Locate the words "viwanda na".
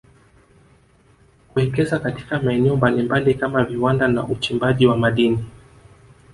3.63-4.23